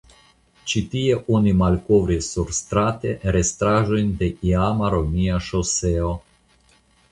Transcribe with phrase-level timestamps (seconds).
[0.71, 6.11] Ĉi tie oni malkovris surstrate restaĵojn de iama romia ŝoseo.